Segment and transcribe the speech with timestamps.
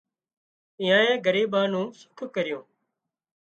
[0.81, 2.63] ايئانئي ڳريٻان نُون سُک ڪريون